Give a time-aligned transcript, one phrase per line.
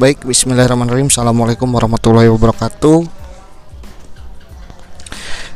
[0.00, 1.12] Baik, Bismillahirrahmanirrahim.
[1.12, 3.04] Assalamualaikum warahmatullahi wabarakatuh.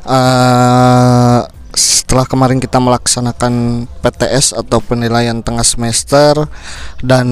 [0.05, 6.45] Uh, setelah kemarin kita melaksanakan PTS atau penilaian tengah semester
[7.01, 7.25] dan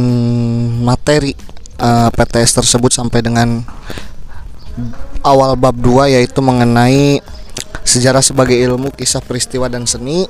[0.80, 1.36] materi
[1.84, 3.60] uh, PTS tersebut sampai dengan
[5.20, 7.20] awal bab 2 yaitu mengenai
[7.84, 10.24] sejarah sebagai ilmu, kisah peristiwa dan seni.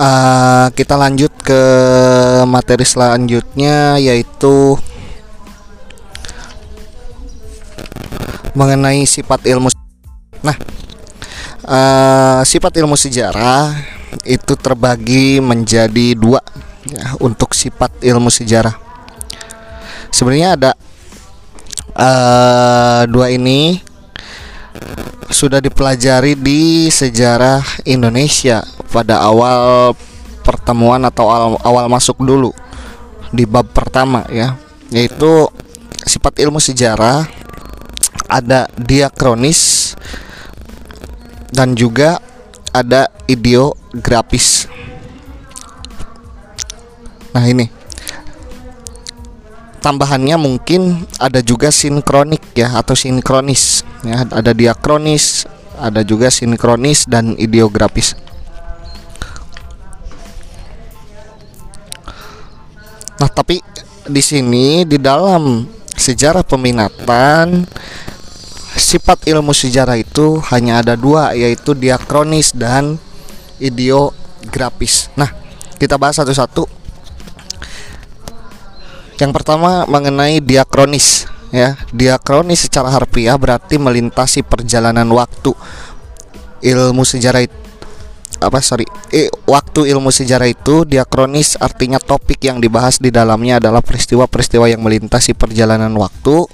[0.00, 1.62] Uh, kita lanjut ke
[2.48, 4.80] materi selanjutnya yaitu
[8.56, 9.68] mengenai sifat ilmu.
[10.40, 10.56] Nah,
[11.68, 13.76] uh, sifat ilmu sejarah
[14.24, 16.40] itu terbagi menjadi dua
[16.88, 18.72] ya, untuk sifat ilmu sejarah.
[20.08, 20.70] Sebenarnya ada
[21.92, 23.82] uh, dua ini
[25.34, 28.62] sudah dipelajari di sejarah Indonesia
[28.94, 29.98] pada awal
[30.44, 32.52] pertemuan atau awal, awal masuk dulu
[33.32, 34.54] di bab pertama ya.
[34.92, 35.48] Yaitu
[36.04, 37.26] sifat ilmu sejarah
[38.28, 39.92] ada diakronis
[41.50, 42.20] dan juga
[42.70, 44.68] ada ideografis.
[47.32, 47.66] Nah ini.
[49.84, 54.24] Tambahannya mungkin ada juga sinkronik ya atau sinkronis ya.
[54.24, 55.44] Ada diakronis
[55.76, 58.14] ada juga sinkronis dan ideografis
[63.24, 63.56] Nah, tapi
[64.04, 65.64] di sini di dalam
[65.96, 67.64] sejarah peminatan
[68.76, 73.00] sifat ilmu sejarah itu hanya ada dua yaitu diakronis dan
[73.56, 75.08] ideografis.
[75.16, 75.32] Nah,
[75.80, 76.68] kita bahas satu-satu.
[79.16, 81.80] Yang pertama mengenai diakronis ya.
[81.96, 85.56] Diakronis secara harfiah berarti melintasi perjalanan waktu.
[86.60, 87.63] Ilmu sejarah itu
[88.46, 93.80] apa sorry eh, waktu ilmu sejarah itu diakronis artinya topik yang dibahas di dalamnya adalah
[93.80, 96.46] peristiwa-peristiwa yang melintasi perjalanan waktu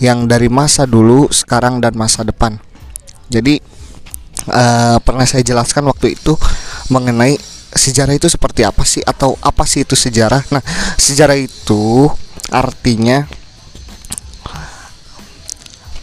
[0.00, 2.56] yang dari masa dulu sekarang dan masa depan
[3.28, 3.60] jadi
[4.48, 6.34] uh, pernah saya jelaskan waktu itu
[6.88, 7.36] mengenai
[7.70, 10.64] sejarah itu seperti apa sih atau apa sih itu sejarah nah
[10.98, 12.08] sejarah itu
[12.50, 13.28] artinya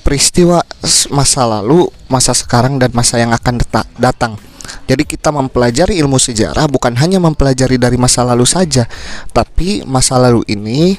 [0.07, 0.63] peristiwa
[1.11, 3.59] masa lalu, masa sekarang dan masa yang akan
[3.99, 4.39] datang.
[4.87, 8.87] Jadi kita mempelajari ilmu sejarah bukan hanya mempelajari dari masa lalu saja,
[9.35, 10.97] tapi masa lalu ini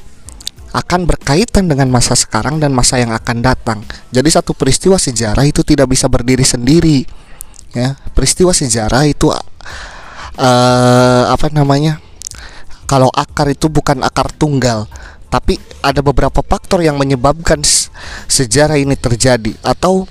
[0.73, 3.81] akan berkaitan dengan masa sekarang dan masa yang akan datang.
[4.13, 7.09] Jadi satu peristiwa sejarah itu tidak bisa berdiri sendiri.
[7.73, 12.01] Ya, peristiwa sejarah itu uh, apa namanya?
[12.89, 14.89] Kalau akar itu bukan akar tunggal,
[15.29, 17.61] tapi ada beberapa faktor yang menyebabkan
[18.29, 20.09] sejarah ini terjadi atau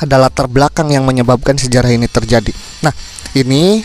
[0.00, 2.50] ada latar belakang yang menyebabkan sejarah ini terjadi.
[2.82, 2.92] Nah,
[3.36, 3.84] ini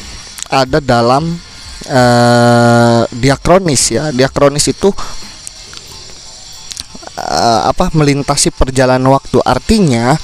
[0.49, 1.37] ada dalam
[1.89, 4.09] uh, diakronis ya.
[4.09, 4.89] Diakronis itu
[7.19, 7.91] uh, apa?
[7.93, 9.39] melintasi perjalanan waktu.
[9.45, 10.17] Artinya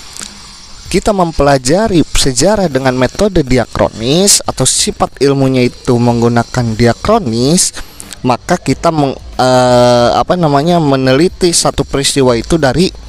[0.85, 7.73] kita mempelajari sejarah dengan metode diakronis atau sifat ilmunya itu menggunakan diakronis,
[8.21, 13.04] maka kita meng, uh, apa namanya meneliti satu peristiwa itu dari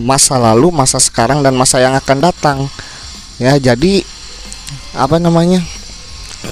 [0.00, 2.58] masa lalu, masa sekarang dan masa yang akan datang.
[3.38, 4.06] Ya, jadi
[4.94, 5.62] apa namanya?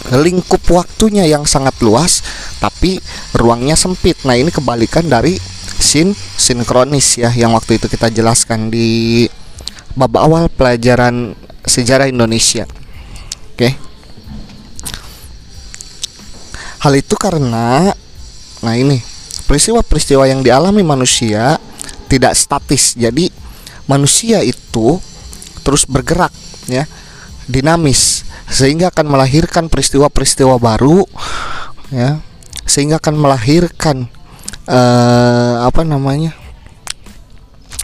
[0.08, 2.24] lingkup waktunya yang sangat luas
[2.64, 2.96] tapi
[3.36, 4.16] ruangnya sempit.
[4.24, 5.36] Nah, ini kebalikan dari
[5.82, 9.26] sin sinkronis ya yang waktu itu kita jelaskan di
[9.92, 11.36] bab awal pelajaran
[11.66, 12.64] sejarah Indonesia.
[13.52, 13.76] Oke.
[16.82, 17.94] Hal itu karena
[18.62, 19.02] nah ini
[19.46, 21.58] peristiwa-peristiwa yang dialami manusia
[22.12, 22.92] tidak statis.
[22.92, 23.32] Jadi
[23.88, 25.00] manusia itu
[25.64, 26.28] terus bergerak
[26.68, 26.84] ya,
[27.48, 31.08] dinamis sehingga akan melahirkan peristiwa-peristiwa baru
[31.88, 32.20] ya,
[32.68, 34.12] sehingga akan melahirkan
[34.68, 36.36] uh, apa namanya?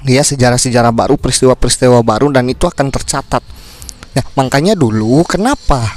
[0.06, 3.42] ya sejarah-sejarah baru, peristiwa-peristiwa baru dan itu akan tercatat.
[4.14, 5.96] Ya, makanya dulu kenapa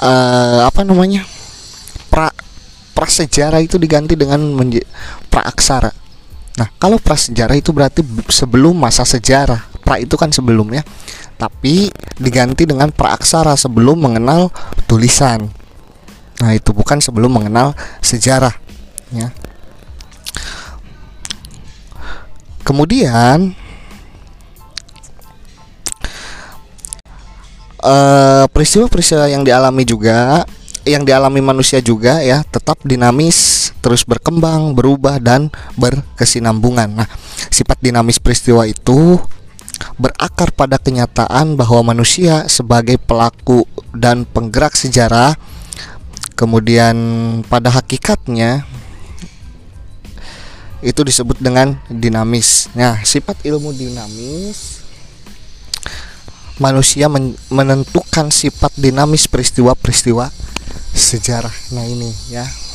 [0.00, 1.26] uh, apa namanya?
[2.06, 2.32] pra
[2.96, 4.40] prasejarah itu diganti dengan
[5.28, 6.05] praaksara
[6.56, 8.00] Nah, kalau prasejarah itu berarti
[8.32, 9.68] sebelum masa sejarah.
[9.84, 10.82] Pra itu kan sebelumnya.
[11.36, 14.48] Tapi diganti dengan praaksara sebelum mengenal
[14.88, 15.52] tulisan.
[16.40, 17.72] Nah, itu bukan sebelum mengenal
[18.04, 18.52] sejarah,
[19.08, 19.32] ya.
[22.60, 23.56] Kemudian
[27.80, 30.42] eh, peristiwa-peristiwa yang dialami juga
[30.86, 33.38] yang dialami manusia juga ya tetap dinamis,
[33.86, 35.46] terus berkembang, berubah dan
[35.78, 36.90] berkesinambungan.
[36.90, 37.06] Nah,
[37.54, 39.22] sifat dinamis peristiwa itu
[39.94, 43.62] berakar pada kenyataan bahwa manusia sebagai pelaku
[43.94, 45.38] dan penggerak sejarah
[46.34, 46.98] kemudian
[47.46, 48.66] pada hakikatnya
[50.82, 52.66] itu disebut dengan dinamis.
[52.74, 54.82] Nah, sifat ilmu dinamis
[56.58, 60.26] manusia men menentukan sifat dinamis peristiwa-peristiwa
[60.90, 61.54] sejarah.
[61.70, 62.65] Nah, ini ya.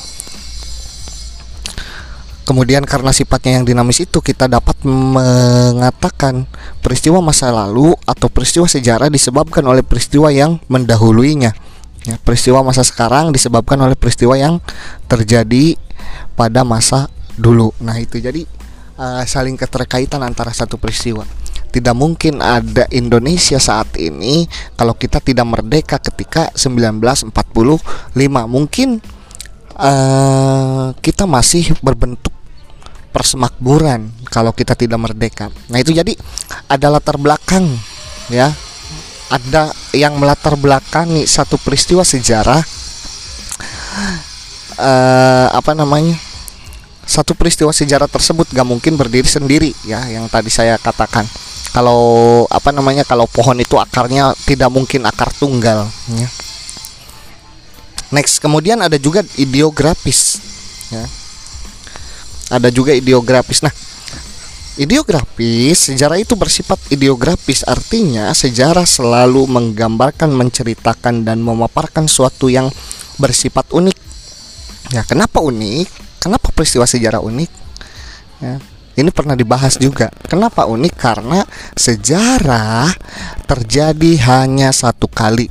[2.51, 6.43] Kemudian karena sifatnya yang dinamis itu kita dapat mengatakan
[6.83, 11.55] peristiwa masa lalu atau peristiwa sejarah disebabkan oleh peristiwa yang mendahuluinya.
[12.03, 14.59] Ya, peristiwa masa sekarang disebabkan oleh peristiwa yang
[15.07, 15.79] terjadi
[16.35, 17.07] pada masa
[17.39, 17.71] dulu.
[17.79, 18.43] Nah, itu jadi
[18.99, 21.23] uh, saling keterkaitan antara satu peristiwa.
[21.71, 24.43] Tidak mungkin ada Indonesia saat ini
[24.75, 27.31] kalau kita tidak merdeka ketika 1945.
[28.43, 28.99] Mungkin
[29.79, 32.40] uh, kita masih berbentuk
[33.11, 35.51] persemakmuran kalau kita tidak merdeka.
[35.67, 36.15] Nah, itu jadi
[36.71, 37.67] ada latar belakang
[38.31, 38.49] ya.
[39.31, 42.59] Ada yang melatar belakangi satu peristiwa sejarah
[44.75, 46.19] uh, apa namanya?
[47.07, 51.27] Satu peristiwa sejarah tersebut gak mungkin berdiri sendiri ya yang tadi saya katakan.
[51.71, 53.07] Kalau apa namanya?
[53.07, 56.27] Kalau pohon itu akarnya tidak mungkin akar tunggal ya.
[58.11, 60.43] Next, kemudian ada juga ideografis
[60.91, 61.07] ya
[62.51, 63.63] ada juga ideografis.
[63.63, 63.71] Nah,
[64.75, 72.67] ideografis sejarah itu bersifat ideografis artinya sejarah selalu menggambarkan, menceritakan dan memaparkan suatu yang
[73.15, 73.97] bersifat unik.
[74.91, 75.87] Ya, kenapa unik?
[76.19, 77.51] Kenapa peristiwa sejarah unik?
[78.43, 78.59] Ya,
[78.99, 80.11] ini pernah dibahas juga.
[80.27, 80.93] Kenapa unik?
[80.99, 81.47] Karena
[81.79, 82.91] sejarah
[83.47, 85.47] terjadi hanya satu kali.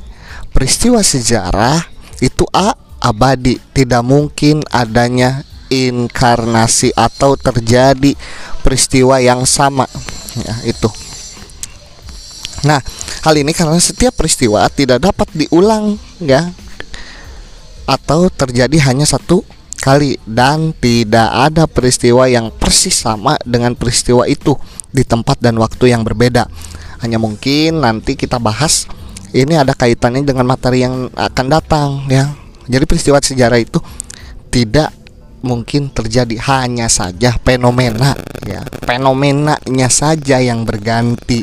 [0.53, 1.81] Peristiwa sejarah
[2.21, 8.13] itu a abadi, tidak mungkin adanya inkarnasi atau terjadi
[8.59, 9.87] peristiwa yang sama
[10.35, 10.91] ya itu
[12.67, 12.83] nah
[13.23, 16.51] hal ini karena setiap peristiwa tidak dapat diulang ya
[17.87, 19.41] atau terjadi hanya satu
[19.81, 24.53] kali dan tidak ada peristiwa yang persis sama dengan peristiwa itu
[24.93, 26.45] di tempat dan waktu yang berbeda.
[27.01, 28.85] Hanya mungkin nanti kita bahas
[29.33, 32.29] ini ada kaitannya dengan materi yang akan datang ya.
[32.69, 33.81] Jadi peristiwa sejarah itu
[34.53, 34.93] tidak
[35.41, 38.13] mungkin terjadi hanya saja fenomena
[38.45, 38.61] ya.
[38.85, 41.41] Fenomenanya saja yang berganti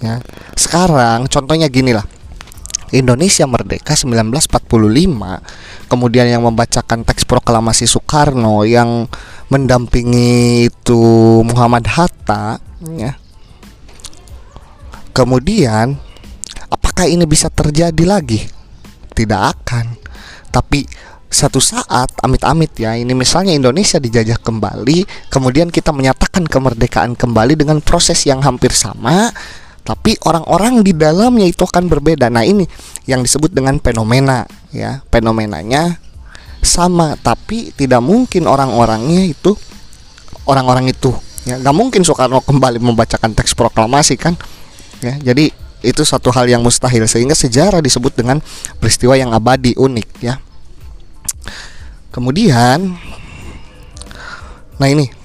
[0.00, 0.20] ya.
[0.56, 2.04] Sekarang contohnya gini lah.
[2.92, 4.68] Indonesia merdeka 1945
[5.88, 9.08] kemudian yang membacakan teks proklamasi Soekarno yang
[9.48, 11.00] mendampingi itu
[11.40, 12.60] Muhammad Hatta
[12.92, 13.16] ya.
[15.12, 15.96] Kemudian
[16.68, 18.44] apakah ini bisa terjadi lagi?
[19.12, 19.96] Tidak akan.
[20.52, 20.84] Tapi
[21.32, 22.92] satu saat amit-amit ya.
[22.92, 29.32] Ini misalnya Indonesia dijajah kembali kemudian kita menyatakan kemerdekaan kembali dengan proses yang hampir sama
[29.82, 32.28] tapi orang-orang di dalamnya itu akan berbeda.
[32.28, 32.68] Nah ini
[33.08, 35.00] yang disebut dengan fenomena ya.
[35.08, 35.96] Fenomenanya
[36.62, 39.56] sama tapi tidak mungkin orang-orangnya itu
[40.46, 41.10] orang-orang itu
[41.42, 44.36] ya nggak mungkin Soekarno kembali membacakan teks proklamasi kan?
[45.02, 45.50] Ya jadi
[45.82, 48.38] itu satu hal yang mustahil sehingga sejarah disebut dengan
[48.78, 50.38] peristiwa yang abadi unik ya
[52.12, 52.92] Kemudian
[54.76, 55.22] Nah ini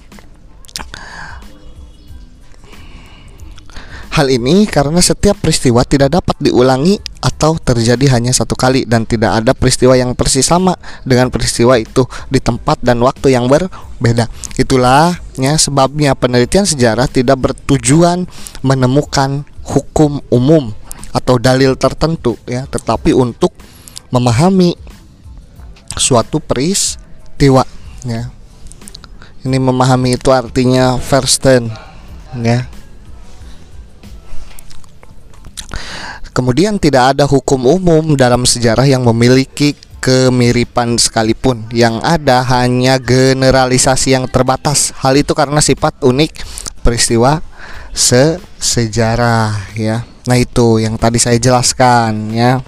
[4.17, 9.45] Hal ini karena setiap peristiwa tidak dapat diulangi atau terjadi hanya satu kali dan tidak
[9.45, 10.73] ada peristiwa yang persis sama
[11.05, 14.25] dengan peristiwa itu di tempat dan waktu yang berbeda.
[14.57, 18.25] Itulah ya sebabnya penelitian sejarah tidak bertujuan
[18.65, 20.73] menemukan hukum umum
[21.13, 23.53] atau dalil tertentu ya, tetapi untuk
[24.09, 24.73] memahami
[25.99, 27.65] suatu peristiwa
[28.05, 28.31] ya.
[29.47, 31.69] Ini memahami itu artinya versten
[32.41, 32.67] ya.
[36.35, 41.65] Kemudian tidak ada hukum umum dalam sejarah yang memiliki kemiripan sekalipun.
[41.73, 44.93] Yang ada hanya generalisasi yang terbatas.
[45.01, 46.45] Hal itu karena sifat unik
[46.85, 47.41] peristiwa
[47.89, 50.05] se sejarah ya.
[50.29, 52.61] Nah itu yang tadi saya jelaskan ya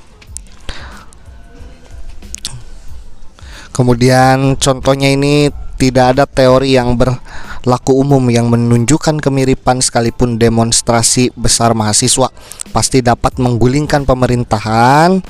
[3.72, 5.50] Kemudian contohnya ini
[5.80, 12.28] tidak ada teori yang berlaku umum yang menunjukkan kemiripan sekalipun demonstrasi besar mahasiswa.
[12.76, 15.24] Pasti dapat menggulingkan pemerintahan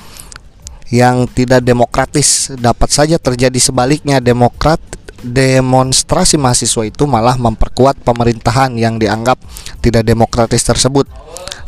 [0.89, 2.49] yang tidak demokratis.
[2.57, 4.81] Dapat saja terjadi sebaliknya demokrat
[5.21, 9.37] demonstrasi mahasiswa itu malah memperkuat pemerintahan yang dianggap
[9.85, 11.05] tidak demokratis tersebut.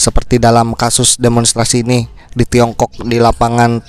[0.01, 3.83] Seperti dalam kasus demonstrasi ini di Tiongkok di lapangan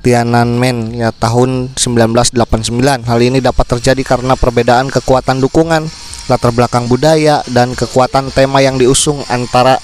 [0.00, 3.04] Tiananmen ya tahun 1989.
[3.04, 5.84] Hal ini dapat terjadi karena perbedaan kekuatan dukungan,
[6.32, 9.76] latar belakang budaya dan kekuatan tema yang diusung antara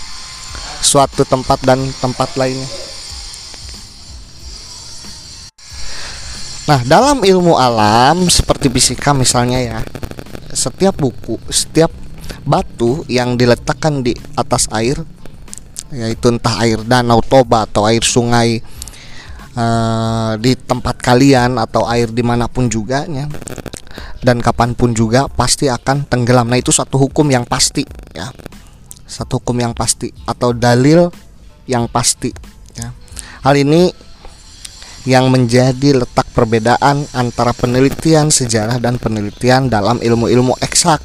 [0.80, 2.68] suatu tempat dan tempat lainnya.
[6.66, 9.78] Nah, dalam ilmu alam seperti fisika misalnya ya,
[10.56, 11.92] setiap buku setiap
[12.48, 14.96] batu yang diletakkan di atas air
[15.92, 18.58] yaitu entah air danau toba atau air sungai
[19.56, 23.26] uh, di tempat kalian atau air di mana pun juga ya
[24.20, 26.50] dan kapan pun juga pasti akan tenggelam.
[26.50, 27.82] Nah itu satu hukum yang pasti
[28.12, 28.28] ya.
[29.06, 31.08] Satu hukum yang pasti atau dalil
[31.70, 32.34] yang pasti
[32.74, 32.90] ya.
[33.46, 33.88] Hal ini
[35.06, 40.98] yang menjadi letak perbedaan antara penelitian sejarah dan penelitian dalam ilmu-ilmu eksak